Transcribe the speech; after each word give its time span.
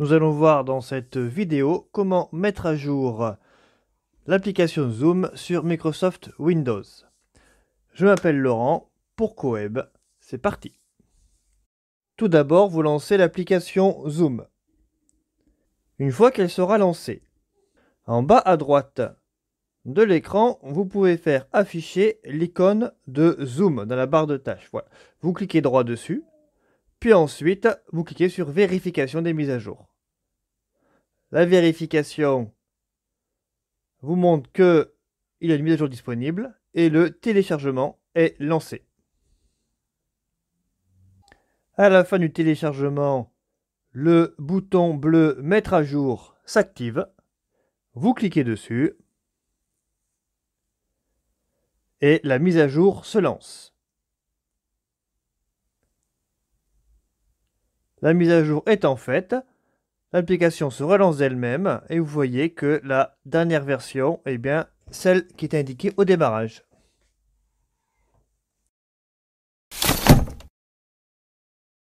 Nous 0.00 0.14
allons 0.14 0.30
voir 0.30 0.64
dans 0.64 0.80
cette 0.80 1.18
vidéo 1.18 1.86
comment 1.92 2.30
mettre 2.32 2.64
à 2.64 2.74
jour 2.74 3.34
l'application 4.26 4.88
Zoom 4.88 5.30
sur 5.34 5.62
Microsoft 5.62 6.30
Windows. 6.38 6.84
Je 7.92 8.06
m'appelle 8.06 8.38
Laurent 8.38 8.90
pour 9.14 9.36
Coeb. 9.36 9.80
C'est 10.18 10.38
parti. 10.38 10.80
Tout 12.16 12.28
d'abord, 12.28 12.70
vous 12.70 12.80
lancez 12.80 13.18
l'application 13.18 14.08
Zoom. 14.08 14.46
Une 15.98 16.12
fois 16.12 16.30
qu'elle 16.30 16.48
sera 16.48 16.78
lancée, 16.78 17.22
en 18.06 18.22
bas 18.22 18.42
à 18.42 18.56
droite 18.56 19.02
de 19.84 20.02
l'écran, 20.02 20.58
vous 20.62 20.86
pouvez 20.86 21.18
faire 21.18 21.46
afficher 21.52 22.20
l'icône 22.24 22.90
de 23.06 23.36
Zoom 23.44 23.84
dans 23.84 23.96
la 23.96 24.06
barre 24.06 24.26
de 24.26 24.38
tâches. 24.38 24.70
Vous 25.20 25.34
cliquez 25.34 25.60
droit 25.60 25.84
dessus, 25.84 26.24
puis 27.00 27.12
ensuite, 27.12 27.68
vous 27.92 28.02
cliquez 28.02 28.30
sur 28.30 28.48
Vérification 28.48 29.20
des 29.20 29.34
mises 29.34 29.50
à 29.50 29.58
jour. 29.58 29.89
La 31.32 31.46
vérification 31.46 32.52
vous 34.02 34.16
montre 34.16 34.50
qu'il 34.52 35.48
y 35.48 35.52
a 35.52 35.54
une 35.54 35.62
mise 35.62 35.74
à 35.74 35.76
jour 35.76 35.88
disponible 35.88 36.58
et 36.74 36.88
le 36.90 37.10
téléchargement 37.10 38.00
est 38.14 38.34
lancé. 38.40 38.84
À 41.76 41.88
la 41.88 42.04
fin 42.04 42.18
du 42.18 42.32
téléchargement, 42.32 43.32
le 43.92 44.34
bouton 44.38 44.94
bleu 44.94 45.36
Mettre 45.40 45.74
à 45.74 45.84
jour 45.84 46.36
s'active. 46.44 47.06
Vous 47.94 48.14
cliquez 48.14 48.44
dessus 48.44 48.96
et 52.00 52.20
la 52.24 52.38
mise 52.38 52.58
à 52.58 52.68
jour 52.68 53.04
se 53.04 53.18
lance. 53.18 53.74
La 58.02 58.14
mise 58.14 58.30
à 58.30 58.42
jour 58.42 58.62
étant 58.66 58.96
faite, 58.96 59.36
l'application 60.12 60.70
se 60.70 60.82
relance 60.82 61.18
d'elle-même 61.18 61.80
et 61.88 61.98
vous 61.98 62.06
voyez 62.06 62.50
que 62.50 62.80
la 62.84 63.16
dernière 63.24 63.64
version 63.64 64.20
est 64.26 64.38
bien 64.38 64.66
celle 64.90 65.26
qui 65.26 65.44
est 65.44 65.54
indiquée 65.54 65.92
au 65.96 66.04
démarrage. 66.04 66.62